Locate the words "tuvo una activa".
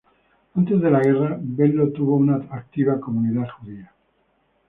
1.91-2.99